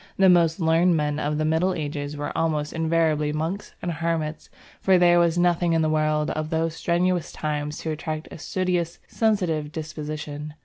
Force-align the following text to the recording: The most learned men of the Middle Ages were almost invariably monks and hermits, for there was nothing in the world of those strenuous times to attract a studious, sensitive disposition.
The 0.17 0.29
most 0.29 0.59
learned 0.59 0.95
men 0.97 1.19
of 1.19 1.37
the 1.37 1.45
Middle 1.45 1.75
Ages 1.75 2.17
were 2.17 2.35
almost 2.35 2.73
invariably 2.73 3.31
monks 3.31 3.75
and 3.83 3.91
hermits, 3.91 4.49
for 4.81 4.97
there 4.97 5.19
was 5.19 5.37
nothing 5.37 5.73
in 5.73 5.83
the 5.83 5.89
world 5.91 6.31
of 6.31 6.49
those 6.49 6.73
strenuous 6.73 7.31
times 7.31 7.77
to 7.81 7.91
attract 7.91 8.27
a 8.31 8.39
studious, 8.39 8.97
sensitive 9.07 9.71
disposition. 9.71 10.55